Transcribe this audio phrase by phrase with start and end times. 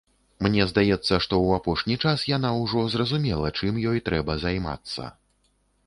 [0.45, 5.03] Мне здаецца, што ў апошні час яна ўжо зразумела, чым ёй трэба займацца.